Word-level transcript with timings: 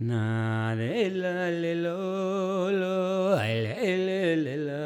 Na 0.00 0.72
le 0.72 1.10
la 1.10 1.50
le 1.50 1.74
lo 1.74 2.70
lo 2.70 3.36
le 3.36 3.66
le 3.76 4.36
le 4.36 4.56
la 4.56 4.80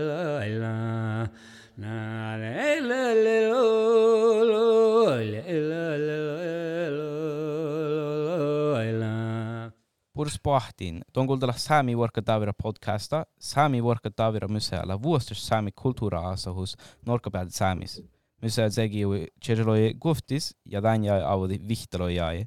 la 0.00 0.46
la 0.56 1.28
na 1.76 2.36
le 2.38 2.80
la 2.80 3.12
le 3.12 3.48
lo 3.48 4.44
lo 4.44 5.16
le 5.20 5.42
la 5.68 5.96
le 6.00 6.18
ai 8.78 8.92
la 8.92 9.70
Purs 10.14 10.38
pohtiin, 10.40 11.02
tuon 11.12 11.26
kuultella 11.26 11.52
Sami 11.52 11.94
Vuorka 11.94 12.22
Tavira 12.22 12.52
podcasta, 12.52 13.26
Sami 13.38 13.82
Vuorka 13.82 14.10
Tavira 14.10 14.48
musealla 14.48 14.96
vuostus 14.96 15.46
Sami 15.46 15.72
kulttuura-asahus 15.72 16.76
Norkapäät 17.06 17.52
Samis. 17.52 18.00
Musea 18.42 18.70
tegi 18.70 19.00
ju 19.00 19.26
Tjerloi 19.40 19.94
Guftis 19.94 20.56
ja 20.64 20.80
tämän 20.80 21.04
jäi 21.04 21.22
avudi 21.24 21.60
Vihteloi 21.68 22.14
jäi. 22.14 22.46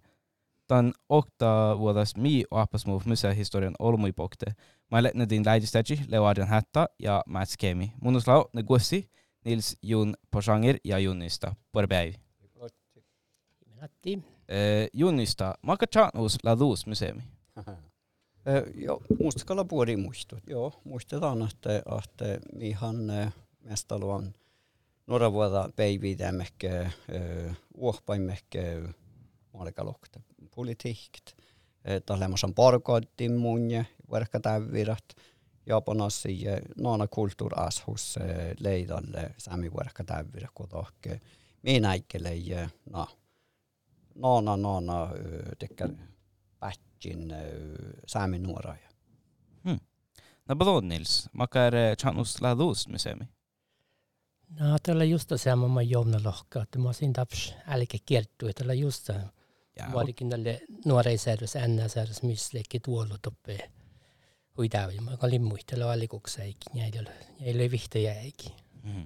Tämän 0.71 0.93
okta 1.09 1.75
vuodas 1.79 2.15
mi 2.15 2.43
oappas 2.51 2.85
muu 2.85 3.01
museahistorian 3.05 3.75
olmui 3.79 4.12
pokte. 4.12 4.45
Mä 4.91 5.03
letnä 5.03 5.29
din 5.29 5.45
läidistäji 5.45 5.99
Leoarjan 6.07 6.48
Hätta 6.48 6.89
ja 6.99 7.23
Mats 7.25 7.57
Kemi. 7.57 7.93
Munus 8.02 8.27
lau 8.27 8.45
ne 8.53 8.63
gussi 8.63 9.09
Nils 9.45 9.77
Jun 9.81 10.13
Posangir 10.31 10.77
ja 10.84 10.99
Junnista. 10.99 11.55
Päivä. 11.89 12.17
Natti. 13.81 14.23
Eh, 14.48 14.89
Junnista, 14.93 15.53
maka 15.62 15.88
chatnus 15.88 16.38
laduus 16.43 16.88
museumi. 16.88 17.21
Eh, 17.57 18.63
Joo, 18.85 19.01
mustakalla 19.23 19.65
puoli 19.65 19.98
muistut. 19.98 20.40
Joo, 20.48 20.81
muistetaan, 20.84 21.41
että, 21.41 21.77
että 21.77 22.26
mihan 22.53 22.95
mestaluan 23.62 24.34
några 25.07 25.31
vuotta 25.31 25.70
päivitämäkkä, 25.76 26.91
uohpaimäkkä 27.77 28.62
markalokta 30.61 30.81
politiikt. 30.81 31.35
Tällaisen 32.05 32.53
parkoittiin 32.53 33.33
munje, 33.33 33.85
verkka 34.11 34.39
täyvirat. 34.39 35.15
Japanassa 35.65 36.29
ja 36.29 36.59
naana 36.77 37.07
kulttuurashus 37.07 38.15
leidalle 38.59 39.35
sami 39.37 39.71
verkka 39.71 40.03
täyvirä 40.03 40.49
kutokke. 40.53 41.21
Minä 41.63 41.93
ikkele 41.93 42.35
ja 42.35 42.70
na. 42.90 43.07
Naana 44.15 44.57
naana 44.57 45.09
tekkär 45.59 45.90
pätsin 46.59 47.34
sami 48.07 48.40
nuoraja. 48.40 48.90
No 50.48 50.55
balon 50.55 50.87
Nils, 50.87 51.29
maka 51.34 51.65
er 51.65 51.96
chatnus 51.96 52.41
laduus 52.41 52.87
museumi. 52.87 53.25
No, 54.59 54.77
tällä 54.84 55.03
just 55.03 55.31
sama 55.35 55.68
mä 55.68 55.81
jommna 55.81 56.20
lohka, 56.23 56.62
että 56.62 56.79
mä 56.79 56.93
siinä 56.93 57.13
taps 57.13 57.53
älkä 57.68 57.98
kerttu, 58.05 58.48
että 58.48 58.59
tällä 58.59 58.73
just 58.73 59.09
Ja, 59.09 59.15
varsinkin 59.94 60.30
tälle 60.30 60.62
nuorei 60.86 61.18
säädös, 61.18 61.55
ennä 61.55 61.88
säädös, 61.88 62.24
missä 62.24 62.50
leikki 62.54 62.80
tuolla 62.80 63.18
toppe 63.22 63.72
huidaavi. 64.58 65.00
Mä 65.00 65.18
olin 65.24 65.44
muistella 65.44 65.86
valikuksessa 65.86 66.41
eikin, 66.41 66.78
jäi 66.78 66.91
ei 67.41 67.72
vihtä 67.72 68.00
jäikin. 68.00 68.52
Mhm. 68.84 69.02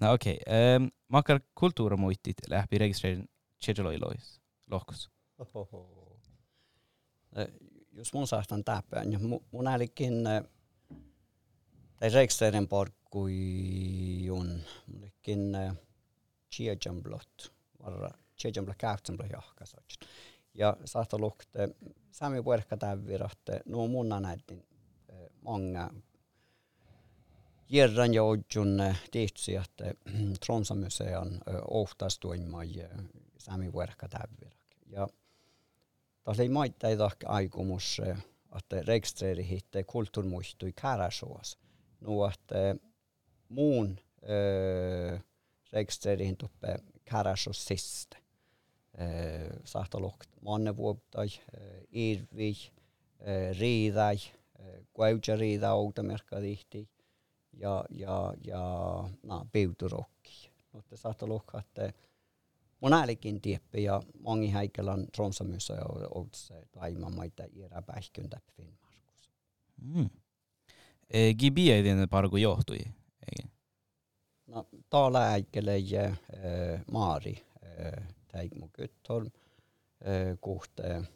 No 0.00 0.12
okei, 0.12 0.38
okay. 0.46 0.76
um, 0.76 0.90
makar 1.08 1.40
kulttuuramuitit 1.54 2.36
läpi 2.48 2.78
rekisteröidyn 2.78 3.28
Tjerloilois 3.64 4.40
lohkus. 4.70 5.10
Ohoho. 5.38 6.18
Jos 7.92 8.12
mun 8.12 8.26
saastan 8.26 8.64
täpään, 8.64 9.10
niin 9.10 9.20
mu- 9.20 9.44
mun 9.50 9.66
älikin 9.66 10.24
tai 12.00 12.08
rekisterin 12.08 12.68
parkkuun, 12.68 14.60
mullekin 14.86 15.56
Tjejamblot, 16.56 17.52
varra 17.82 18.10
Tjejamblot 18.52 18.76
käytsämblot 18.76 19.30
jahkasotsin. 19.32 20.08
Ja 20.54 20.76
saattaa 20.84 21.18
lukte, 21.18 21.68
sami 22.10 22.42
puerkka 22.42 22.76
täyviratte, 22.76 23.60
nuo 23.64 23.88
munna 23.88 24.20
näytin 24.20 24.66
många 25.40 25.90
Järran 27.68 28.14
ja 28.14 28.22
Ojun 28.22 28.82
tihtsi, 29.10 29.56
että 29.56 29.94
Tronsamusean 30.46 31.40
ohtastuimaa 31.68 32.64
ja 32.64 32.88
sami 33.38 33.70
puerkka 33.70 34.08
täyvirak. 34.08 34.58
Ja 34.86 35.08
Tässä 36.24 36.42
ei 36.88 36.96
tahka 36.96 37.28
aikomus, 37.28 38.00
että 38.56 38.82
rekistreri 38.86 39.48
hitte 39.48 39.84
kulttuurmuistui 39.84 40.72
kärasuos. 40.72 41.58
Nu 42.00 42.24
että 42.24 42.76
muun 43.48 43.98
äh, 44.22 45.24
rekistrerihin 45.72 46.36
tuppe 46.36 46.76
kärasuos 47.04 47.64
siste. 47.64 48.23
Äh, 49.00 49.60
Sahta 49.64 50.00
lukt 50.00 50.28
mannevuoptai, 50.40 51.26
äh, 51.26 51.82
irvi, 51.92 52.56
äh, 53.20 53.58
riidai, 53.58 54.16
kuautja 54.92 55.36
riida 55.36 55.72
outamerkka 55.74 56.40
tihti 56.40 56.88
ja, 57.52 57.84
ja, 57.90 58.34
ja 58.44 58.60
na, 59.22 59.46
piuturokki. 59.52 60.50
Mutta 60.72 60.96
sahta 60.96 61.26
lukka, 61.26 61.58
että 61.58 61.92
mun 62.80 62.92
äälikin 62.92 63.40
tieppi 63.40 63.82
ja 63.82 64.02
mongi 64.20 64.50
häikälän 64.50 65.06
tronsamyssä 65.12 65.74
ja 65.74 65.84
ollut 66.10 66.34
se 66.34 66.54
taiman 66.72 67.14
maita 67.14 67.44
iärä 67.52 67.82
päihkyn 67.82 68.30
täppi 68.30 68.52
Finnmarkus. 68.52 69.30
Mm. 69.82 70.10
E, 71.10 71.34
Gibi 71.34 71.72
ei 71.72 71.82
tiedä 71.82 72.06
parku 72.06 72.36
johtui. 72.36 72.78
Ei. 72.78 73.50
No, 74.46 74.66
täällä 74.90 75.20
häikälä 75.20 75.76
ja 75.76 76.16
Maari, 76.92 77.46
Teigmo 78.34 78.70
äh, 78.80 80.38
kuhte, 80.40 80.96
äh, 80.96 81.06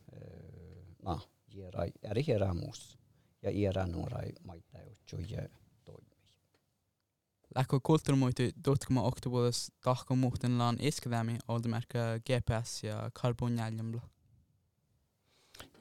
no, 1.02 1.20
iärä, 1.54 1.86
eri 2.02 2.24
iärä 2.28 2.54
muus 2.54 2.98
ja 3.42 3.50
iärä 3.50 3.86
nuora 3.86 4.18
maita 4.44 4.78
juttu 4.88 5.16
ja 5.16 5.48
toimii. 5.84 6.18
Lähkö 7.54 7.80
kulttuurimuoti 7.82 8.52
tutkima 8.64 9.02
oktobuodas 9.02 9.72
tahko 9.84 10.16
muhten 10.16 10.58
laan 10.58 10.76
iskadämi 10.80 11.38
oldemerkka 11.48 11.98
GPS 12.26 12.84
ja 12.84 13.10
karbonjäljemla. 13.12 14.00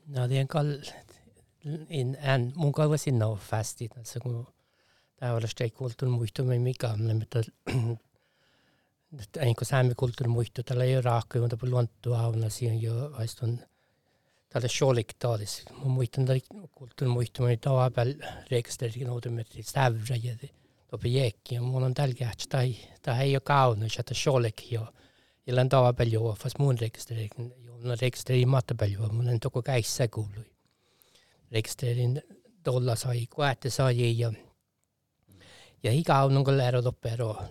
No, 0.08 0.28
det 0.28 0.36
är 0.36 0.42
en 0.42 0.48
kall, 0.48 0.84
in, 1.90 2.16
en, 2.16 2.54
mun 2.56 2.72
kalva 2.74 2.98
sinna 2.98 3.28
on 3.28 3.38
fastit, 3.38 3.98
alltså 3.98 4.20
kun 4.20 4.48
tää 5.16 5.34
on 5.34 5.48
stei 5.48 5.70
kulttuur 5.70 6.10
muistu 6.10 6.44
me 6.44 6.60
mikä, 6.60 6.96
mutta 6.98 7.44
en 9.40 9.56
kun 9.56 9.68
saamme 9.68 9.94
kulttuur 9.96 10.28
muistu, 10.28 10.64
tällä 10.64 10.84
ei 10.84 11.02
raakka, 11.02 11.40
mutta 11.40 11.58
luontu 11.62 12.14
auna 12.14 12.50
siihen 12.50 12.82
jo 12.82 13.12
aistun 13.14 13.60
tällä 14.50 14.68
sholik 14.68 15.14
taadis. 15.20 15.64
Mun 15.74 15.92
muistan 15.92 16.26
tällä 16.26 16.42
kulttuur 16.72 17.10
muistu, 17.10 17.44
mä 17.44 17.58
tava 17.62 17.92
pääl 17.92 18.14
rekisterin 18.52 19.10
autometri 19.10 19.64
stävrä 19.64 20.16
ja 20.24 20.36
topi 20.88 21.14
jekki, 21.14 21.56
ja 21.56 21.62
mun 21.62 21.84
on 21.84 21.94
tällä 21.94 22.32
tai, 22.50 22.76
tai 23.02 23.24
ei 23.24 23.36
ole 23.36 23.42
kaunus, 23.42 24.00
että 24.00 24.14
sholik 24.14 24.72
jo. 24.72 24.88
Ja 25.48 25.56
län 25.56 25.70
tava 25.70 25.94
pääl 25.94 26.08
jo, 26.08 26.36
fast 26.40 26.60
mun 26.60 26.78
rekisterin, 26.80 27.30
jo, 27.66 27.78
mun 27.78 27.98
rekisterin 28.02 28.50
matta 28.50 28.76
pääl 28.76 28.92
jo, 28.92 29.08
mun 29.08 29.30
on 29.30 29.40
toko 29.40 29.62
käissä 29.62 30.08
kuului. 30.08 30.46
Rekisterin 31.52 32.22
tolla 32.64 32.96
sai, 32.96 33.28
kuätte 33.28 33.70
sai 33.70 34.20
ja 34.20 34.34
ja 35.84 35.92
iga 35.92 36.24
on 36.24 36.44
kyllä 36.44 36.68
ero 36.68 36.84
doppero 36.84 37.44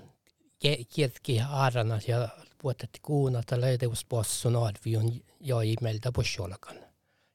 kirkkihaarana 0.88 2.00
siellä 2.00 2.28
puhutettiin 2.58 3.02
kuunnata 3.02 3.60
leideuspossun 3.60 4.56
arvion 4.56 5.12
ja 5.40 5.56
imeltä 5.60 6.12
posjolakan. 6.12 6.76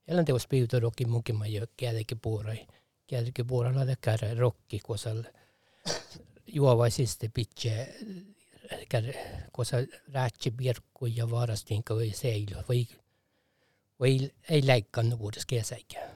Jälleen 0.08 0.25
teos 0.25 0.47
piuta 0.47 0.80
rokin 0.80 1.09
mukima 1.09 1.47
jo 1.47 1.68
kielikipuurai. 1.78 2.68
Kielikipuuralla 3.08 3.88
läkärä 3.88 4.34
rokki, 4.34 4.80
kosa 4.80 5.09
juovaisista 6.47 7.28
pitää 7.34 7.86
kosa 9.52 9.78
räätsi 10.14 10.52
pirkku 10.52 11.06
ja 11.06 11.31
varastinka 11.31 11.96
või 11.96 12.14
seilu 12.16 12.64
või, 12.70 12.88
või 14.00 14.31
ei 14.50 14.68
läikannut 14.68 15.20
vuodessa 15.20 15.47
kesäikään. 15.47 16.12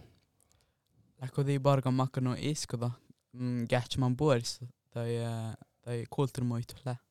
Lähkö 1.22 1.44
tii 1.44 1.60
barkan 1.60 1.94
makkanu 1.94 2.36
iskuta, 2.38 2.92
mm, 3.34 3.68
kähtsä 3.68 4.00
man 4.00 4.18
puolissa 4.18 4.66
tai, 4.90 5.24
äh, 5.24 5.58
tai 5.82 6.04
kulttuurimoitu 6.10 6.76
lähe? 6.86 7.05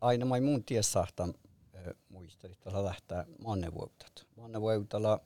Aina 0.00 0.24
mai 0.24 0.40
muun 0.40 0.64
ties 0.64 0.92
sahtan 0.92 1.34
muistelit 2.08 2.60
tällä 2.60 2.84
lähtää 2.84 3.26
mannevuotat. 3.44 4.26
Mannevuotalla 4.36 5.20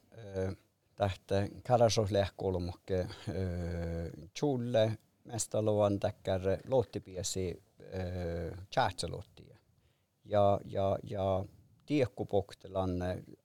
tähtä 0.94 1.48
karasos 1.66 2.10
lähkolmokke 2.10 3.06
chulle 4.38 4.98
mestalovan 5.24 6.00
täkkär 6.00 6.40
lottipiesi 6.66 7.62
chatselottia. 8.72 9.56
Ja 10.24 10.60
ja 10.64 10.98
ja 11.02 11.44
tiekkupoktelan 11.86 12.90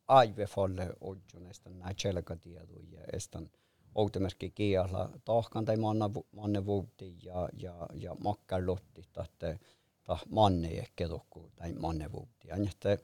aivefalle 0.07 0.89
odjon 1.01 1.48
estan 1.48 1.80
nää 1.80 1.94
chelkatiedu 1.94 2.80
ja 2.92 3.01
estan 3.13 3.50
outomerkki 3.95 4.50
kiala 4.50 5.10
tahkan 5.25 5.66
tai 5.66 5.78
manna 5.78 6.10
manne 6.31 6.66
vuotti 6.66 7.16
ja 7.24 7.50
ja 7.54 7.88
ja 7.94 8.16
makkar 8.24 8.68
lotti 8.68 9.01
tahte 9.13 9.60
ta 10.07 10.18
manne 10.30 10.68
ehkä 10.68 11.07
tokku 11.07 11.51
tai 11.56 11.74
manne 11.74 12.12
vuotti. 12.12 12.48
Ja 12.48 12.56
että 12.56 12.98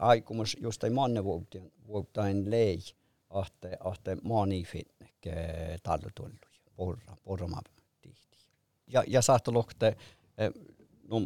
aikumus 0.00 0.56
just 0.60 0.84
ei 0.84 0.90
manne 0.90 1.24
vuotain 1.86 2.50
lei, 2.50 2.78
ahte, 3.30 3.76
ahte 3.80 4.16
maaniifin 4.22 4.86
tallu 5.82 6.08
tullut, 6.14 6.46
porra, 6.76 7.16
porra 7.24 7.46
tihti. 8.00 8.38
Ja, 8.86 9.04
ja 9.06 9.22
saattoi 9.22 9.54
lohte, 9.54 9.96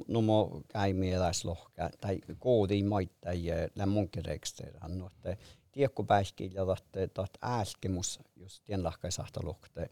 numo 0.08 0.62
käimi 0.68 1.12
eläs 1.12 1.44
lohka, 1.44 1.90
tai 2.00 2.20
koodi 2.38 2.82
maittai 2.82 3.42
lämmunkireksteerän, 3.74 4.98
no, 4.98 5.06
että 5.06 5.36
tiekku 5.72 6.04
päiskillä 6.04 6.66
tahte 6.66 7.08
taht 7.08 7.34
älkemus, 7.42 8.20
jos 8.36 8.60
tien 8.60 8.84
lahkai 8.84 9.12
sahta 9.12 9.40
lohte, 9.44 9.90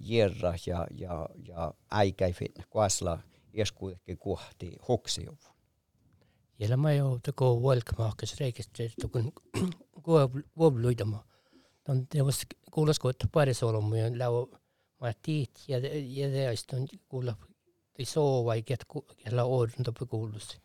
jerra 0.00 0.54
ja, 0.66 0.86
ja, 0.90 1.28
ja 1.44 1.74
äikäifin, 1.90 2.52
kuasla, 2.70 3.18
ies 3.54 3.72
kuitenkin 3.72 4.18
kuhti 4.18 4.76
huksiuvun. 4.88 5.38
Ja 6.58 6.76
mä 6.76 6.92
jo 6.92 7.18
teko 7.22 7.62
valkmaakas 7.62 8.40
rekisteröity, 8.40 9.08
kun 9.08 9.32
kuobluidama. 10.54 11.24
Ton 11.84 12.06
teos 12.06 12.42
kuulas 12.70 12.98
kun 12.98 13.14
paris 13.32 13.62
olomu 13.62 13.94
ja 13.94 14.18
lau 14.18 14.50
mä 15.00 15.12
tiit 15.22 15.50
ja 15.68 15.78
ja 15.78 16.30
teistä 16.30 16.76
on 16.76 16.88
kuulla 17.08 17.36
ei 17.98 18.04
soova 18.04 18.54
ei 18.54 18.62
ket 18.62 18.84
kella 19.16 19.44
ordun 19.44 19.84
toppe 19.84 20.06
kuulus. 20.06 20.60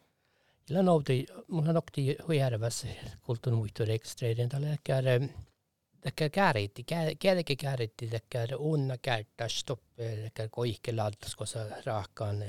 Ja 0.70 0.84
nauti 0.84 1.26
mulla 1.48 1.74
nokti 1.74 2.18
huijärvässä 2.28 2.88
kulttuun 3.22 3.56
muistu 3.56 3.86
rekisteröiden 3.86 4.50
tällä 4.50 4.78
käydä 4.84 5.20
Täkkää 6.04 6.30
kääritti, 6.30 6.86
käärikin 7.20 7.58
kääritti, 7.58 8.08
täkkää 8.08 8.48
unna 8.58 8.98
käärittää 8.98 9.50
stoppe, 9.50 10.18
täkkää 10.24 10.48
koihke 10.48 10.96
laddas, 10.96 11.36
kun 11.36 11.48
se 11.48 11.60
raakkaan 11.86 12.44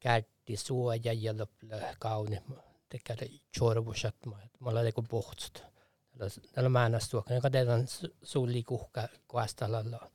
kääritti 0.00 0.56
suoja 0.56 1.12
ja 1.12 1.38
loppla 1.38 1.76
kauni, 1.98 2.38
täkkää 2.88 3.16
chorvusat, 3.58 4.14
mä 4.60 4.70
olen 4.70 4.86
joku 4.86 5.02
pohtsut. 5.02 5.64
Tällä 6.52 6.68
määnäs 6.68 7.08
tuokka, 7.08 7.34
joka 7.34 7.50
teidän 7.50 7.86
suuli 8.22 8.62
kuhka 8.62 9.08
kuastalalla, 9.28 10.10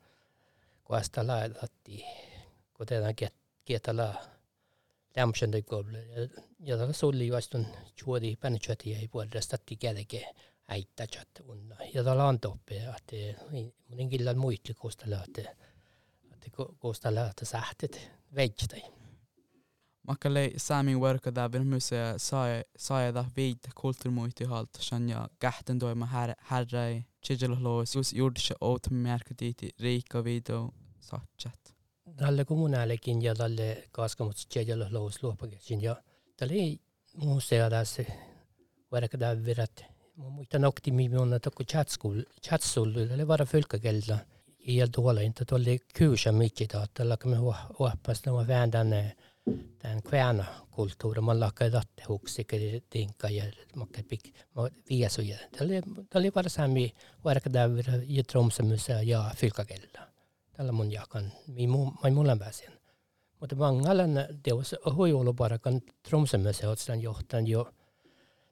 kuastalalla 0.84 1.68
kun 2.74 2.86
teidän 2.86 3.14
kietala 3.64 4.14
lämsen 5.16 5.50
tai 5.50 5.62
koble. 5.62 6.06
Ja 6.60 6.76
tällä 6.76 6.92
suuli 6.92 7.32
vastun 7.32 7.66
chuodi, 7.96 8.36
pännechuoti 8.36 8.94
ei 8.94 9.08
puolesta 9.08 9.56
käärikin 9.80 10.24
äittäjät 10.68 11.28
unna. 11.44 11.76
Ja 11.94 12.04
täällä 12.04 12.26
on 12.26 12.40
toppe, 12.40 12.76
että 12.76 13.44
monen 13.88 14.10
kyllä 14.10 14.34
muitli 14.34 14.74
koostalla, 14.74 15.24
että 15.24 15.56
että 16.32 16.50
koostalla, 16.78 17.26
että 17.26 17.44
sähtet 17.44 18.10
veitstäi. 18.34 18.82
Makalle 20.08 20.50
saamin 20.56 21.00
worka 21.00 21.34
där 21.34 21.64
musea 21.64 22.18
sai 22.18 22.64
sai 22.78 23.14
da 23.14 23.24
vid 23.36 23.58
kulturmuiti 23.74 24.44
halt 24.44 24.70
shanja 24.80 25.28
gahten 25.40 25.80
doima 25.80 26.06
här 26.06 26.34
herra 26.50 27.02
chijel 27.22 27.56
los 27.62 27.96
just 27.96 28.12
gjorde 28.12 28.40
sig 28.40 28.56
åt 28.60 28.90
märketiti 28.90 29.70
rika 29.80 30.24
video 30.24 30.70
satchat. 31.00 31.74
Dalle 32.18 32.44
kommunaalekin 32.44 33.22
ja 33.22 33.34
dalle 33.34 33.84
kaskamut 33.92 34.36
chijel 34.36 34.86
los 34.90 35.22
luopakin 35.22 35.82
ja 35.82 35.96
dalle 36.40 36.78
musea 37.14 37.70
tässä 37.70 38.04
worka 38.92 39.18
där 39.20 39.36
virat 40.16 40.30
ma 40.30 40.30
muistan 40.30 40.64
optimiimionna 40.64 41.38
tokko 41.38 41.64
chatskul, 41.64 42.22
chatsul 42.42 42.94
oli 43.14 43.28
vara 43.28 43.44
fylkakella. 43.44 44.18
Ei 44.66 44.86
tuolla, 44.92 45.20
inte 45.20 45.44
tuolla 45.44 45.78
kyysä 45.94 46.32
mitkä 46.32 46.66
taatella, 46.72 47.16
kun 47.16 47.30
me 47.30 47.36
huoppas 47.78 48.24
nämä 48.26 48.46
vähän 48.46 48.70
tänne 48.70 49.16
tämän 49.78 50.02
kväänä 50.02 50.44
kulttuuri, 50.70 51.20
mä 51.20 51.40
lakkai 51.40 51.70
tatte 51.70 52.02
huksi, 52.08 52.44
kiri 52.44 52.82
tinka 52.90 53.28
ja 53.28 53.44
makka 53.76 54.02
pik, 54.08 54.34
mä 54.56 54.68
viasuja. 54.90 55.38
Tällä 55.58 55.82
oli 56.14 56.32
vara 56.34 56.48
sami, 56.48 56.94
varka 57.24 57.50
täyvira 57.50 57.92
ja 58.06 58.22
tromsamyssä 58.24 59.02
ja 59.02 59.30
fylkakella. 59.36 60.00
Tällä 60.52 60.72
mun 60.72 60.92
jakan, 60.92 61.32
mä 62.02 62.10
mulla 62.10 62.36
pääsin. 62.36 62.72
Mutta 63.40 63.56
mangalan 63.56 64.10
teos 64.42 64.74
huijuluparakan 64.94 65.80
tromsamyssä 66.08 66.70
otslan 66.70 67.02
johtan 67.02 67.46
jo, 67.46 67.72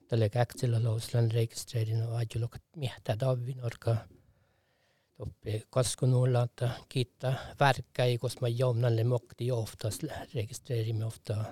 tälle 0.07 0.29
käksillä 0.29 0.83
lauslan 0.83 1.31
rekisterin 1.31 1.97
ja 1.97 2.15
ajulukat 2.15 2.61
miehtä 2.75 3.19
davin 3.19 3.65
orka. 3.65 3.97
Toppe 5.17 5.61
kaskunulla 5.69 6.43
että 6.43 6.69
kiittää 6.89 7.55
värkkäi 7.59 8.17
koska 8.17 8.41
mä 8.41 8.47
joumnalle 8.47 9.03
mokti 9.03 9.51
oftast 9.51 10.03
rekisterimi 10.35 11.03
ofta 11.03 11.45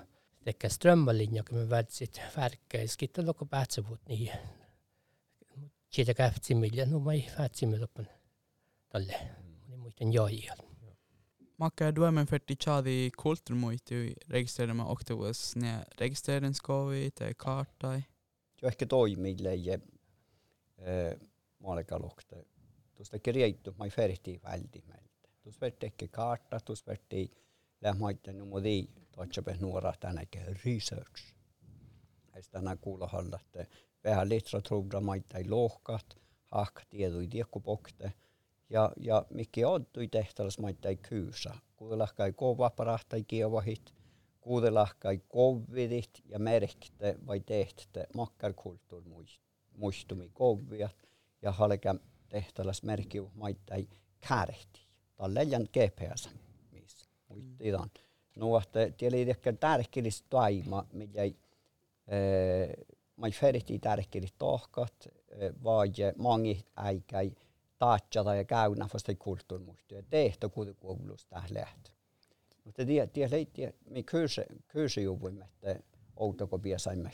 tekkä 0.44 0.68
strömmalinja 0.68 1.42
kun 1.48 1.58
me 1.58 1.70
vätsit 1.70 2.20
värkkäi 2.36 2.86
loko 3.24 3.46
päätsevut 3.46 4.00
niin. 4.08 4.32
Siitä 5.90 6.14
käftsimillä 6.14 6.86
no 6.86 7.00
mä 7.00 7.12
ei 7.12 7.30
vätsimillä 7.38 7.82
lopun 7.82 8.06
tälle. 8.88 9.16
Niin 9.68 9.80
muuten 9.80 10.12
joijalla 10.12 10.74
Makka 11.56 11.94
duemen 11.94 12.26
ferti 12.26 12.56
chadi 12.56 13.10
kulturmuitu 13.16 13.94
registrerima 14.28 14.84
octopus 14.84 15.56
ne 15.56 15.84
registreren 16.00 16.54
skovi 16.54 17.10
tai 17.10 17.32
kartai 17.36 18.02
jo 18.64 18.68
ehkä 18.68 18.86
toimille 18.86 19.54
ja 19.54 19.78
maalekalukte. 21.58 22.46
Tuosta 22.94 23.18
kirjaitu 23.18 23.74
mai 23.78 23.90
ferti 23.90 24.40
väldimeltä. 24.44 25.28
Tuossa 25.42 25.60
verti 25.60 25.86
ehkä 25.86 26.08
kartta, 26.08 26.60
tuossa 26.60 26.86
verti 26.86 27.30
lähmaitten 27.80 28.38
numodi 28.38 28.88
toitsape 29.12 29.56
nuora 29.60 29.92
tänäkin 30.00 30.60
research. 30.64 31.34
Heistä 32.34 32.52
tänään 32.52 32.78
kuulla 32.78 33.06
halla, 33.06 33.38
että 33.40 33.66
vähän 34.04 34.28
litteratuura 34.28 35.00
maittai 35.00 35.48
lohkat, 35.48 36.16
hak 36.44 36.82
tiedui 36.90 37.26
tiekkupokte. 37.26 38.12
Ja, 38.70 38.92
ja 38.96 39.26
mikä 39.30 39.68
ottui 39.68 40.08
tehtävässä 40.08 40.62
maittai 40.62 40.96
kyysä. 40.96 41.54
Kuulahkai 41.76 42.32
kova 42.32 42.70
parahtai 42.70 43.24
kievahit 43.24 43.94
kuudelahkai 44.44 45.20
kovvidit 45.28 46.22
ja 46.24 46.38
merkte 46.38 47.16
vai 47.26 47.40
tehte 47.40 48.06
makkarkulttuur 48.14 49.02
muistumi 49.76 50.30
kovviat 50.32 50.96
ja 51.42 51.52
halka 51.52 51.94
tehtäläs 52.28 52.82
merkki 52.82 53.22
maittai 53.34 53.88
kärehti. 54.28 54.80
Tämä 55.16 55.24
on 55.24 55.34
leijän 55.34 55.62
GPS, 55.62 56.30
missä 56.72 57.06
muistetaan. 57.28 57.90
No, 58.36 58.58
että 58.58 58.90
tieli 58.96 59.30
ehkä 59.30 59.52
tärkelis 59.52 60.24
taima, 60.30 60.86
mitä 60.92 61.22
ei 61.22 61.36
mai 63.16 63.30
ferti 63.30 63.78
tärkelis 63.78 64.32
tohkat, 64.38 65.08
vai 65.64 65.88
mangi 66.18 66.64
äikäi 66.76 67.32
taatsata 67.78 68.34
ja 68.34 68.44
käynä 68.44 68.88
vasta 68.94 69.14
kulttuurmuistoja. 69.14 70.02
Tehto 70.10 70.50
kuitenkin 70.50 70.80
kuuluus 70.80 71.26
tähän 71.26 71.50
lähtö. 71.54 71.93
Mutta 72.64 72.86
tie, 72.86 73.06
tie 73.06 73.28
leitti, 73.30 73.68
me 73.90 74.02
kyse, 74.02 74.46
kyse 74.68 75.00
juvuimme, 75.00 75.44
että 75.44 75.82
outako 76.16 76.58
piesaimme 76.58 77.10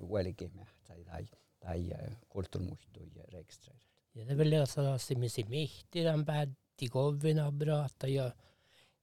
huelikin 0.00 0.52
tai, 0.88 1.04
tai, 1.04 1.26
tai 1.60 1.90
kulttuurmuistuja 2.28 3.24
rekisteröidä. 3.32 3.84
Ja 4.14 4.24
det 4.28 4.38
vill 4.38 4.52
jag 4.52 4.68
säga 4.68 4.94
att 4.94 5.10
vi 5.10 5.28
ser 5.28 5.46
mihti 5.48 6.04
den 6.04 6.24
bäddi 6.24 6.88
kovina 6.88 7.52
brata 7.52 8.08
ja 8.08 8.30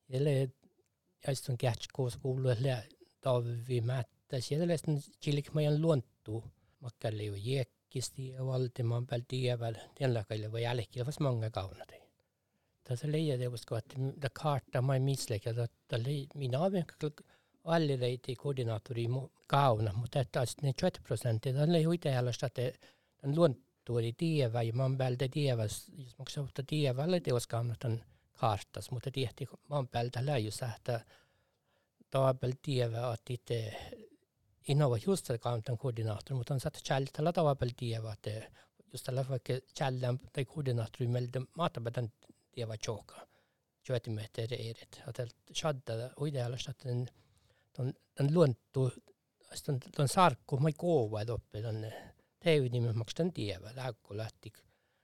eller 0.09 0.49
jag 1.25 1.37
står 1.37 1.57
kätskoos 1.57 2.17
kuuluelle 2.17 2.83
tavi 3.21 3.81
mättäs 3.81 4.51
ja 4.51 4.59
tällaisen 4.59 5.01
chilik 5.21 5.53
meidän 5.53 5.81
luontu 5.81 6.43
makkalle 6.79 7.23
jo 7.23 7.35
jekkisti 7.35 8.29
ja 8.29 8.45
valtimaan 8.45 9.07
päältä 9.07 9.25
tievällä 9.27 9.79
tienlakaille 9.95 10.51
voi 10.51 10.63
jälkeen 10.63 11.05
vasta 11.05 11.23
monga 12.89 12.97
kaunata. 12.97 12.97
tässä 12.97 13.11
leijateosta, 13.11 13.77
että 13.77 13.95
da 14.21 14.29
kartta 14.29 14.81
mai 14.81 14.99
mislekä, 14.99 15.49
että 15.49 15.99
minä 16.35 16.59
olen 16.59 16.85
alle 17.63 17.95
reiti 17.95 18.35
koordinaattori 18.35 19.07
kauna, 19.47 19.93
mutta 19.93 20.19
että 20.19 20.39
ne 20.39 20.73
20 20.73 21.07
prosenttia, 21.07 21.53
tämä 21.53 21.77
ei 21.77 21.83
huita 21.83 22.07
jäljestä, 22.07 22.45
että 22.45 22.61
tämän 23.17 23.35
luontuori 23.35 24.13
tievä, 24.13 24.61
ja 24.61 24.73
man 24.73 24.97
päältä 24.97 25.27
tievä, 25.31 25.63
jos 25.63 26.17
mä 26.19 26.25
sanotaan 26.29 26.65
tievälle 26.65 27.19
teoskauna 27.19 27.75
tämän 27.79 28.03
karttas, 28.39 28.91
mutta 28.91 29.11
tiehti 29.11 29.47
man 29.69 29.87
päältä 29.87 30.25
läjyssä, 30.25 30.71
että 30.75 31.05
taapel 32.09 32.53
tievä, 32.61 33.13
että 33.13 33.33
itse 33.33 33.73
innova 34.67 34.97
just 35.05 35.27
tämän 35.27 35.77
koordinaattori, 35.77 36.37
mutta 36.37 36.53
on 36.53 36.59
saatu 36.59 36.79
tällä 37.13 37.33
taapel 37.33 37.69
tievä, 37.77 38.13
että 38.13 38.29
just 38.93 39.05
tällä 39.05 39.25
vaikka 39.29 39.53
källän 39.77 40.19
tai 40.33 40.45
koordinaattori 40.45 41.07
meiltä 41.07 41.41
maatapätän 41.57 42.11
tieva 42.51 42.77
choka. 42.77 43.27
Joetimme 43.89 44.27
tere 44.33 44.57
eret. 44.69 45.01
Att 45.07 45.19
shadda 45.53 46.11
idealas 46.27 46.67
att 46.69 46.79
den 46.79 47.07
den 47.77 47.93
den 48.17 48.33
luontu 48.33 48.89
den 49.67 49.79
den 49.97 50.07
sarkku 50.07 50.57
mai 50.59 50.73
koova 50.73 51.23
doppe 51.27 51.61
den 51.61 51.93
teivini 52.39 52.81
me 52.81 52.93
makstan 52.93 53.33
tieva 53.33 53.75
lääkku 53.75 54.17
lähti 54.17 54.51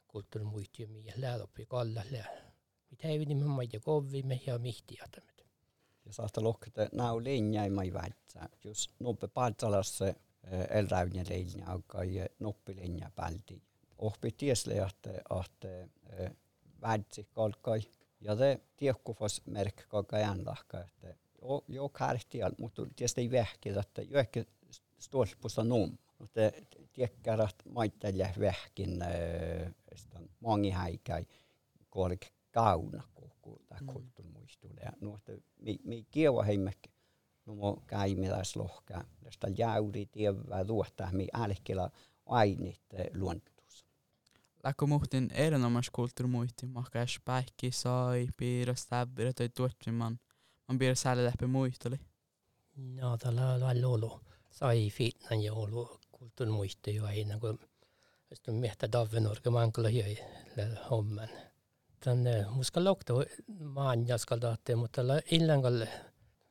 kulttuurimuistiumi 0.08 1.06
ja 1.06 1.13
läädoppi 1.16 1.66
kalla 1.66 2.01
lää. 2.12 2.51
Mi 2.89 2.98
teivini 2.98 3.36
me 3.36 3.46
mai 3.46 3.70
ja 3.74 3.80
kovi 3.80 4.24
me 4.24 4.42
ja 4.46 4.58
mihti 4.60 4.98
atamet. 5.04 5.46
Ja 6.06 6.13
saasta 6.13 6.44
lohkete 6.44 6.89
nau 6.92 7.24
linjai 7.24 7.70
mai 7.70 7.94
väitsä. 7.94 8.50
Jos 8.63 8.89
nope 9.00 9.27
paatsalassa 9.27 10.13
elräyne 10.70 11.24
leilin 11.30 11.68
aga 11.68 12.04
ja 12.04 12.27
noppilinja 12.39 13.12
pälti. 13.16 13.63
Ohpi 13.98 14.32
tiesle, 14.32 14.74
että, 14.74 15.12
että 15.42 15.92
vädsi 16.82 17.28
kalkai 17.32 17.82
ja 18.22 18.36
te 18.36 18.60
tiekkufas 18.78 19.42
merk 19.46 19.86
kaka 19.90 20.20
jäänlahka, 20.20 20.82
että 20.82 21.16
jo 21.68 21.90
kärhtial, 21.90 22.52
mutta 22.58 22.82
tietysti 22.96 23.22
ei 23.22 23.32
vähki, 23.32 23.70
että 23.70 24.02
jo 24.02 24.20
ehkä 24.20 24.46
stolpusta 25.00 25.64
num. 25.64 25.98
Mutta 26.20 26.42
tiekkär, 26.94 27.42
että 27.42 27.70
maittelija 27.70 28.30
vähkin 28.40 29.04
mangi 30.40 30.70
häikäi 30.70 31.26
kolik 31.90 32.28
kauna 32.52 33.04
koko 33.14 33.60
tämä 33.68 33.82
mm. 33.82 33.88
kulttuurimuistuille. 33.88 34.82
Ja 34.82 34.92
nuotta, 35.02 35.32
mi, 35.58 35.80
mi 35.84 36.06
kieva 36.12 36.44
heimmek, 36.44 36.78
no 37.46 37.56
mo 37.56 37.84
käimiläis 37.88 38.56
lohkaa, 38.56 39.04
tästä 39.24 39.48
jäyri 39.58 40.06
tievää 40.06 40.66
tuottaa, 40.66 41.12
mi 41.12 41.28
älkillä 41.34 41.90
ainit 42.26 42.82
luontus. 43.16 43.57
Läkö 44.68 44.86
muhtin 44.86 45.30
erinomaisesti 45.34 45.92
kulttuurimuisti, 45.96 46.66
mahka 46.66 47.02
es 47.02 47.20
päikki, 47.26 47.72
sai, 47.72 48.28
piirras, 48.38 48.86
täbbirä, 48.86 49.34
toi 49.34 49.50
tuottiman, 49.50 50.20
man 50.68 50.80
piirras 50.80 51.02
säällä 51.02 51.26
läpi 51.26 51.48
muistoli. 51.48 51.96
No, 52.76 53.18
tällä 53.18 53.54
on 53.54 53.86
ollut, 53.86 54.22
sai 54.52 54.90
fitnan 54.90 55.44
ja 55.44 55.54
ollut 55.54 56.00
kulttuurimuisti 56.12 56.96
jo 56.96 57.06
aina, 57.06 57.40
kun 57.40 57.60
Sitten 58.34 58.56
miestä 58.56 58.92
Davenorga 58.92 59.52
mankalla 59.52 59.90
jäi 59.90 60.18
homman. 60.90 61.30
Tän 62.00 62.20
muska 62.50 62.84
lokta 62.84 63.14
maan 63.60 64.08
jaskalta, 64.08 64.58
mutta 64.76 65.02
illan 65.32 65.62
kalle 65.62 65.90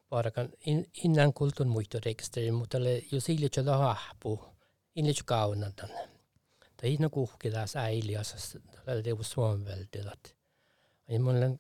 parakan 0.08 0.49
innan 1.04 1.32
kultun 1.32 1.68
muito 1.68 1.99
rekisteri, 2.04 2.50
mutta 2.50 2.85
le 2.85 3.02
jo 3.12 3.20
sille 3.20 3.49
tjällä 3.49 3.76
hahpu, 3.76 4.40
inne 4.94 5.12
kaunan 5.25 5.73
tän. 5.75 6.15
Tai 6.76 6.95
inna 6.95 7.09
kuhki 7.09 7.50
taas 7.50 7.76
äiliasas, 7.76 8.59
tällä 8.85 9.02
tevu 9.02 9.23
suomveltilat. 9.23 10.37
Ja 11.09 11.21
mulla 11.21 11.59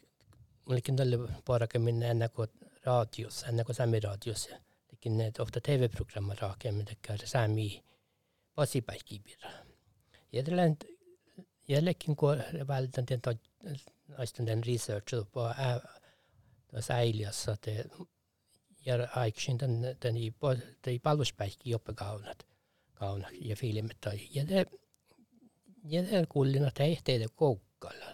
mullekin 0.64 0.96
tälle 0.96 1.18
parakan 1.44 1.82
minne 1.82 2.10
ennen 2.10 2.30
kuin 2.30 2.48
radios, 2.84 3.42
ennen 3.42 3.66
kuin 3.66 3.76
sami 3.76 4.00
radios. 4.00 4.48
Tekin 4.86 5.18
ne 5.18 5.32
ofta 5.38 5.60
TV-programma 5.60 6.34
raakemmin, 6.40 6.86
tekee 6.86 7.26
sami 7.26 7.84
pasipäikivirra. 8.54 9.50
Jädelen 10.32 10.76
jällekin 11.68 12.16
kun 12.16 12.42
vältän 12.68 13.06
den 13.06 13.20
naisten 14.08 14.46
den 14.46 14.64
research 14.64 15.30
på 15.32 15.54
tuossa 16.70 16.94
äiliassa, 16.94 17.52
että 17.52 17.70
ja 18.86 19.08
aiksin 19.14 19.58
den 19.58 19.96
den 20.02 20.16
i 20.16 20.98
palveluspäikki 21.02 21.70
jopa 21.70 21.92
kaunat 21.92 22.46
kauna 22.94 23.28
ja 23.40 23.56
filmit 23.56 23.96
ja 24.30 24.48
det 24.48 24.66
ja 25.88 26.02
det 26.02 26.26
kullina 26.28 26.70
tehteitä 26.70 27.26
koukkalla 27.34 28.06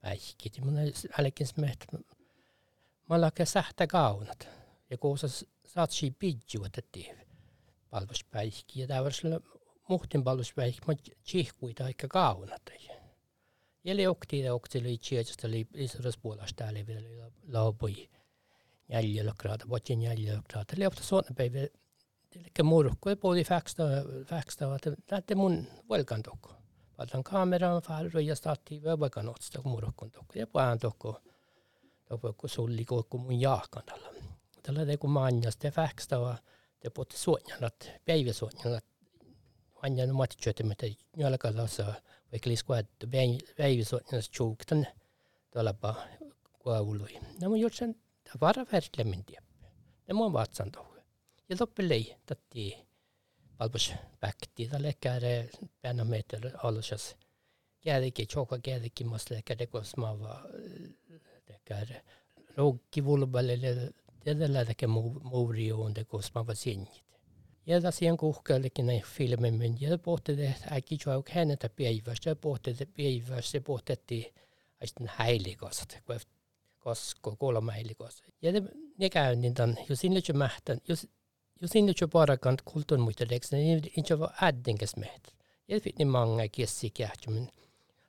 päikki 0.00 0.60
mun 0.60 0.78
ällekin 1.18 1.46
smet 1.46 1.86
mä 3.08 3.20
lakke 3.20 3.44
sähtä 3.44 3.86
kaunat. 3.86 4.48
Ja 4.90 4.98
kun 4.98 5.18
sä 5.18 5.26
saat 5.66 5.90
si 5.90 6.10
pidju 6.10 6.64
että 6.64 6.82
palveluspäikki 7.90 8.80
ja 8.80 8.86
tämä 8.86 9.00
muhtin 9.88 10.24
palveluspäikki 10.24 10.80
mä 10.86 10.94
tsihkuita 11.22 11.84
aika 11.84 12.08
kaunat. 12.08 12.62
Ja 13.84 13.96
leokti 13.96 14.40
ja 14.40 14.54
okti 14.54 14.78
oli 14.78 14.98
chiechasta 14.98 15.46
oli 15.46 15.66
isoras 15.74 16.18
puolesta 16.18 16.56
täällä 16.56 16.86
vielä 16.86 17.30
laupui 17.48 18.08
jäljellä 18.88 19.32
kraata, 19.38 19.68
voitin 19.68 20.02
jäljellä 20.02 20.42
kraata. 20.48 20.74
Leopta 20.78 21.02
suona 21.02 21.28
päivä, 21.36 21.58
eli 21.58 22.50
murkku, 22.62 23.10
puoli 23.20 23.44
fäksta, 23.44 23.82
fäksta, 24.24 24.74
että 24.74 24.92
lähtee 25.10 25.34
mun 25.34 25.66
velkan 25.90 26.22
otan 27.02 27.24
kameran 27.24 27.82
faharroijastatiiveja 27.82 29.00
vaikka 29.00 29.22
notsta 29.22 29.62
kun 29.62 29.72
murokkon 29.72 30.10
tokko 30.10 30.32
ja 30.34 30.46
pään 30.46 30.78
tokko. 30.78 31.20
Tokko 32.04 32.32
kun 32.32 32.50
sulli 32.50 32.84
kokku 32.84 33.18
mun 33.18 33.40
jaakan 33.40 33.82
tällä. 33.86 34.08
Tällä 34.62 34.86
te 34.86 34.96
kun 34.96 35.10
manjas 35.10 35.56
te 35.56 35.70
fäkstä 35.70 36.20
va 36.20 36.38
te 36.80 36.90
potte 36.90 37.16
suonjanat 37.16 37.90
päivä 38.04 38.32
suonjanat 38.32 38.84
anjan 39.82 40.14
matchöte 40.14 40.62
mitä 40.62 40.86
nyalkalassa 41.16 41.94
vaikka 42.32 42.50
liskuat 42.50 42.86
päivä 43.56 43.84
suonjanas 43.84 44.30
chuktan 44.30 44.86
tällä 45.50 45.74
pa 45.74 45.94
kuavului. 46.58 47.18
Nämä 47.40 47.56
jotsen 47.56 47.94
tavara 48.32 48.66
verklemmin 48.72 49.24
tiedä 49.24 49.50
nämä 50.10 50.24
on 50.24 50.32
vatsan 50.32 50.72
tokko 50.72 50.96
ja 51.48 51.56
loppelei 51.60 52.16
tätti 52.26 52.89
palpus 53.60 53.92
päkti. 54.20 54.68
Tällä 54.68 54.92
käydä 55.00 55.44
päänä 55.82 56.04
meitä 56.04 56.36
alusas. 56.62 57.16
Kädikin, 57.80 58.28
tjoka 58.28 58.58
kädikin, 58.58 59.06
mas 59.06 59.30
läkädä 59.30 59.66
kosmava. 59.66 60.42
Käydä 61.64 62.02
roggi 62.56 63.04
vulballe. 63.04 63.58
Tällä 64.24 64.64
läkä 64.68 64.86
muuri 65.22 65.72
on 65.72 65.94
det 65.94 66.08
kosmava 66.08 66.54
sinjit. 66.54 67.04
Ja 67.66 67.82
da 67.82 67.90
siihen 67.90 68.16
kuhkellekin 68.16 68.86
näin 68.86 69.02
filmin, 69.02 69.76
ja 69.80 69.98
pohti 69.98 70.36
det 70.36 70.54
äkki 70.72 70.96
tjoa 70.96 71.22
hänetä 71.30 71.68
päivästä, 71.68 72.30
ja 72.30 72.36
pohti 72.36 72.76
det 72.78 72.88
päivästä, 72.96 73.56
ja 73.56 73.60
pohtettiin 73.60 74.34
sitten 74.84 75.10
häilikosat, 75.16 75.98
kun 76.06 76.20
koska 76.78 77.36
kolme 77.36 77.72
helikos. 77.76 78.22
Ja 78.42 78.52
det 78.52 78.64
ne 78.98 79.10
käynnin 79.10 79.54
tämän, 79.54 79.76
jos 79.88 80.00
sinne 80.00 80.20
jo 80.28 80.34
mähtän, 80.34 80.78
jos 80.88 81.08
jos 81.60 81.70
sinne 81.70 81.92
jo 82.00 82.08
parakan 82.08 82.56
kulttuun 82.64 83.00
muita 83.00 83.24
leksa, 83.30 83.56
niin 83.56 83.92
inte 83.96 84.18
var 84.18 84.32
äddinkäs 84.42 84.96
meht. 84.96 85.28
Ja 85.68 85.80
fick 85.80 85.98
ni 85.98 86.04
många 86.04 86.48
kissi 86.48 86.90
kähtymän. 86.90 87.48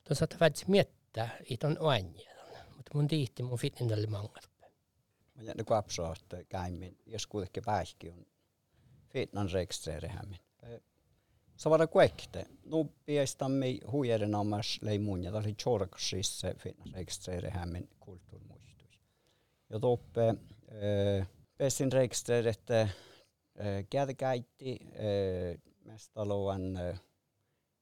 De 0.10 0.16
satt 0.16 0.38
faktiskt 0.40 0.68
miettä 0.68 1.30
iton 1.50 1.78
oanja. 1.80 2.32
Mutta 2.78 2.92
mun 2.94 3.08
tiihti 3.08 3.44
mun 3.44 3.58
fitin 3.58 3.88
tälle 3.88 4.08
många. 4.08 4.40
Mä 5.36 5.44
jännä 5.44 5.64
kuapsoa, 5.64 6.14
että 6.14 6.44
käimin, 6.44 6.98
jos 7.06 7.28
kuitenkin 7.28 7.64
päihki 7.66 8.10
on 8.10 8.26
fitnan 9.10 9.52
rekisterihämmin. 9.52 10.40
Savara 11.56 11.88
kuekte. 11.88 12.46
Nu 12.66 12.94
piestamme 13.06 13.66
huijeren 13.92 14.36
amas 14.36 14.80
leimun 14.82 15.24
ja 15.24 15.32
tali 15.32 15.54
chorksissa 15.54 16.54
fitnan 16.58 16.94
rekisterihämmin 16.94 17.90
kulttuurmuista 18.00 18.86
ja 19.70 19.80
toppe 19.80 20.30
äh, 20.30 21.28
pessin 21.58 21.92
rekisterit 21.92 22.72
kädkäitti 23.90 24.80
mestaloan 25.84 26.62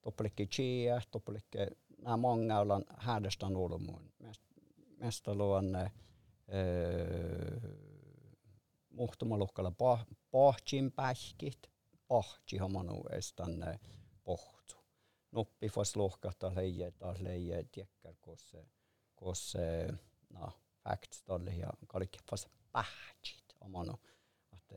toppelikke 0.02 0.46
chia 0.46 1.02
toppelikke 1.12 1.68
nämä 1.98 2.18
många 2.18 2.60
olan 2.60 2.84
härdestan 2.98 3.56
olomuun 3.56 4.14
mestaloan 4.98 5.66
muhtumalukkalla 8.90 9.72
pahtsin 10.32 10.92
pähkit. 10.92 11.70
Pahti 12.08 12.58
homanu 12.58 13.04
estan 13.12 13.52
pohtu. 14.24 14.76
Noppi 15.32 15.70
fas 15.70 15.96
lohkata 15.96 16.52
leije 16.56 16.92
taas 16.92 17.22
leije 17.22 17.64
tiekkär 17.72 18.16
kosse 18.22 18.66
kosse 19.16 19.94
no 20.30 20.52
äktstalle 20.92 21.52
ja 21.52 21.70
kaikki 21.88 22.20
fast 22.30 22.48
pähtsit 22.72 23.46
omano. 23.62 24.00
Että 24.54 24.76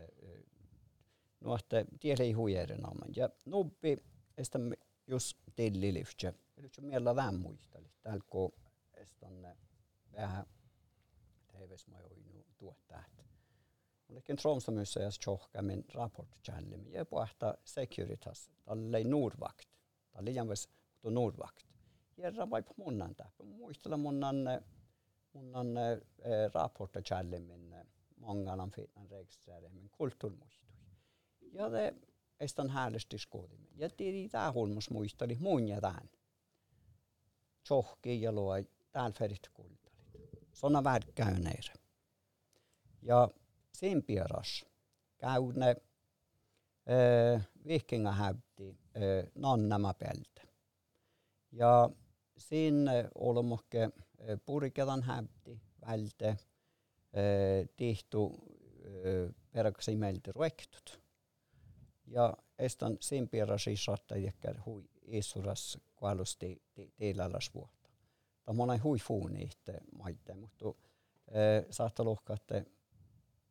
tiedä 2.01 2.23
ei 2.23 2.33
huijeren 2.33 2.87
amman. 2.87 3.09
Ja 3.17 3.31
nubbi 3.45 3.97
estä 4.37 4.59
just 5.07 5.39
tilliliftsä. 5.57 6.33
Eli 6.57 6.69
se 6.69 6.81
miellä 6.81 7.17
vähän 7.17 7.35
muisteli. 7.35 7.91
Täällä 8.03 8.25
kun 8.31 8.53
estän 8.95 9.57
vähän 10.13 10.47
TVs 11.49 11.87
mä 11.87 11.99
join 11.99 12.45
tuottaa. 12.59 13.05
Olikin 14.09 14.37
Tromsø 14.37 14.73
museas 14.73 15.19
tjohkamin 15.19 15.85
rapportchallim 15.95 16.87
ja 16.87 17.05
pohta 17.05 17.55
Securitas, 17.65 18.51
tälle 18.65 19.05
Nordvakt. 19.05 19.69
Tälle 20.11 20.31
jämväs 20.31 20.69
Nordvakt. 21.03 21.67
Järra 22.17 22.51
vai 22.51 22.63
munnan 22.77 23.15
täppä. 23.15 23.45
Muistella 23.45 23.97
munnan 23.97 24.37
munnan 25.33 25.77
äh, 25.77 25.93
äh, 27.73 27.85
många 28.17 28.69
registrerimin 29.11 29.91
kulttuurmuistui. 29.91 30.73
Ja 31.53 31.71
te 31.71 31.95
estan 32.41 32.71
häälesti 32.71 33.19
skoodimme. 33.19 33.69
Ja 33.77 33.91
tiedi 33.91 34.29
tää 34.29 34.53
hulmus 34.53 34.91
muistali 34.91 35.37
mun 35.41 35.69
ja 35.69 35.81
tämän. 35.81 36.11
Tjohki 37.69 38.23
ja 38.23 38.33
luo 38.33 38.55
täällä 38.93 39.13
ferit 39.19 39.49
kultali. 39.55 39.97
Sona 40.53 40.85
väärt 40.85 41.13
käyneire. 41.15 41.75
Ja 43.03 43.29
sen 43.73 44.03
pieras 44.03 44.65
käyne 45.19 45.77
äh, 46.91 47.49
vikinga 47.67 48.11
äh, 48.11 48.37
nannama 49.35 49.95
pelte. 49.95 50.43
Ja 51.53 51.91
siinä 52.39 52.99
äh, 52.99 53.07
olmokke 53.15 53.91
purkedan 54.47 55.03
häbti 55.03 55.61
välte 55.87 56.37
tihtu 57.77 58.33
peräksi 59.53 59.97
meiltä 59.97 60.33
ruektut. 60.35 61.02
Ja 62.13 62.37
estan 62.59 62.97
simpiera 63.01 63.59
siis 63.59 63.85
saattaa 63.85 64.19
jäkkär 64.19 64.61
hui 64.67 64.89
iisuras 65.07 65.79
kualusti 65.97 66.63
tiiläläs 66.97 67.55
vuotta. 67.55 67.91
Tämä 68.45 68.63
on 68.63 68.83
hui 68.83 68.99
fuuni 68.99 69.43
itse 69.43 69.81
maitte, 69.99 70.35
mutta 70.35 70.69
äh, 70.69 71.65
saattaa 71.71 72.07
lohkaa, 72.07 72.37
että 72.37 72.65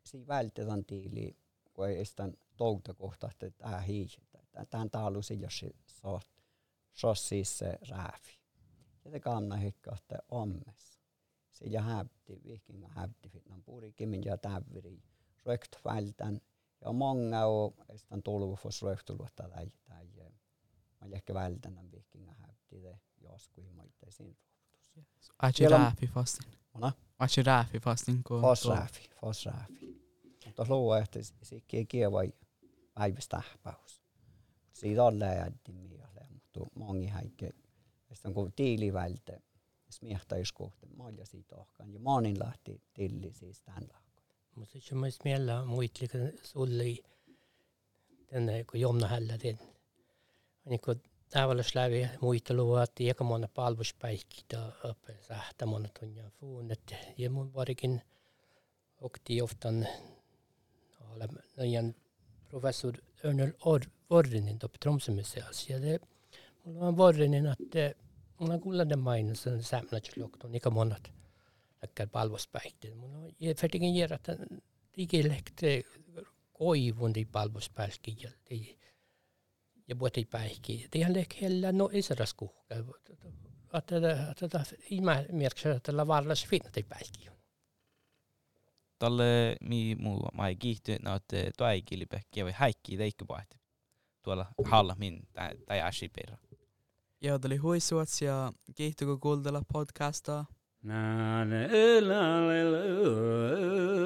siinä 0.04 0.28
vältetään 0.28 0.86
tiili, 0.86 1.38
kun 1.74 1.88
ei 1.88 2.00
estan 2.02 2.38
touta 2.58 2.94
kohta, 2.94 3.30
että 3.32 3.52
tämä 3.52 3.80
hiihtä. 3.80 4.40
Tämän 4.70 4.90
taalusi, 4.90 5.42
jos 5.42 5.66
saat, 5.88 6.28
saa 6.94 7.16
se 7.44 7.78
rääfi. 7.90 8.40
Ja 9.06 9.12
se 9.12 9.20
kamna 9.20 9.56
hikka, 9.56 9.96
että 9.96 10.18
ommes. 10.30 11.02
Se 11.52 11.66
ja 11.66 11.82
häbti, 11.82 12.42
vikinga 12.44 12.88
häbti, 12.88 13.30
fitnan 13.30 13.64
purikimin 13.64 14.24
ja 14.26 14.38
täviri. 14.38 15.04
Rökt 15.46 15.76
vältän 15.86 16.42
ja 16.82 16.92
många 16.92 17.46
och 17.46 17.76
Estland 17.90 18.24
Tolgofors 18.24 18.84
röhtulvata 18.84 19.50
tai, 19.50 19.72
tai 19.88 20.06
mä 20.06 21.06
olin 21.06 21.14
ehkä 21.14 21.34
vältänän 21.34 21.92
vihkingä 21.92 22.32
häpti 22.32 22.82
de 22.84 23.00
joskus 23.22 23.72
mä 23.72 23.84
itseisiin 23.84 24.38
det 24.96 25.06
Aitsi 25.40 25.68
rääfi 25.68 26.08
fastin. 26.08 26.52
Mona? 26.74 26.92
Aitsi 27.20 27.44
rääfi 27.44 27.80
fastin. 27.80 28.24
Fos 28.42 28.66
rääfi, 28.66 29.10
fos 29.22 29.46
rääfi. 29.46 30.02
Mutta 30.46 30.66
luo, 30.70 30.96
että 30.96 31.20
sikki 31.44 31.86
kievai 31.86 32.34
päivistähpäys. 32.94 34.02
Siitä 34.74 35.04
on 35.04 35.20
läjätti 35.20 35.72
mieleen, 35.72 36.34
mutta 36.34 36.60
moni 36.76 37.08
häikki. 37.08 37.50
Sitten 38.14 38.34
kun 38.34 38.54
tiili 38.54 38.94
vältä, 38.94 39.40
smiehtäiskohti, 39.90 40.88
mä 40.88 41.04
olin 41.04 41.26
siitä 41.26 41.56
ohkaan. 41.56 41.94
Ja 41.94 42.00
monin 42.00 42.40
lähti 42.40 42.82
tilli 42.94 43.34
siis 43.34 43.62
tämän 43.62 43.88
lähti. 43.94 44.11
Mutta 44.56 44.80
se 44.80 44.96
myös 44.96 45.20
mielellä 45.24 45.66
muitlik 45.66 46.12
sulli 46.44 47.04
tänne 48.28 48.64
kun 48.64 48.80
jomna 48.80 49.08
hällä 49.08 49.40
den. 49.44 49.60
Niin 50.66 50.82
kun 50.82 51.02
tavalla 51.30 51.64
läpi 51.76 52.10
muita 52.22 52.54
luot 52.54 53.00
ja 53.00 53.14
mona 53.24 53.48
palvuspäikki 53.48 54.46
ta 54.48 54.72
uppe 54.90 55.18
sähtä 55.28 55.66
mona 55.66 55.90
tunja 56.00 56.30
fuunet 56.30 56.96
ja 57.18 57.30
mun 57.30 57.54
varsinkin 57.54 58.02
okti 59.02 59.42
oftan 59.42 59.88
olla 61.12 61.28
nojan 61.58 61.96
professor 62.50 62.94
Örnel 63.26 63.54
Vorrinen 64.10 64.60
på 64.60 64.68
Tromsømuseet. 64.80 65.70
Ja 65.70 65.80
det 65.80 66.00
mulla 66.66 66.88
on 66.88 66.98
Vorrinen 66.98 67.48
att 67.48 67.76
mulla 68.38 68.54
on 68.54 68.62
kuulla 68.62 68.90
den 68.90 69.00
mainin 69.00 69.36
sen 69.36 69.64
sämnätslokton 69.64 70.56
ikä 70.56 70.70
monat 70.70 71.12
palveluspäihteen. 72.12 72.98
Mun 72.98 73.16
on 73.16 73.32
jotenkin 73.40 73.96
jäädä, 73.96 74.16
että 74.16 74.38
digilehti 74.98 75.86
koivundi 76.54 77.20
niin 77.20 77.28
palveluspäihki 77.28 78.18
jälti. 78.24 78.80
Ja 79.88 80.00
vuoti 80.00 80.26
päihki. 80.26 80.88
Tihän 80.92 81.14
lehdellä 81.14 81.72
no 81.72 81.90
isäras 81.94 82.34
kuhka. 82.34 82.76
Että 83.78 83.96
ihmä 84.90 85.26
merkiksi, 85.32 85.70
että 85.70 85.98
la 85.98 86.08
varlas 86.08 86.48
finnati 86.48 86.84
päihki. 86.84 87.30
Tälle 89.00 89.56
mi 89.62 89.96
muu 90.00 90.20
mai 90.34 90.56
kiihtyy, 90.56 90.98
no 91.02 91.16
että 91.16 91.38
eh, 91.38 91.52
tuo 91.58 91.68
ei 91.68 91.82
kilpehkiä 91.82 92.46
vai 92.46 92.54
häikki 92.56 92.98
teikköpahti. 92.98 93.58
Tuolla 94.22 94.46
halla 94.64 94.96
min 95.00 95.28
tai 95.66 95.82
asiperra. 95.82 96.38
Joo, 97.22 97.40
tuli 97.40 97.58
huisuats 97.58 98.22
ja 98.22 98.54
kiihtykö 98.76 99.18
kuuntella 99.18 99.62
podcastaa. 99.74 100.46
Na 100.84 101.44
na 101.46 101.68
la 102.02 102.02
la 102.02 102.64
la 102.64 102.82
la 102.82 104.02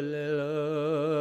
la 0.00 0.24
la 0.38 1.13